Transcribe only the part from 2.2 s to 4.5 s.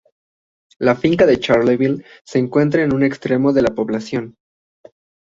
se encuentra en un extremo de la población.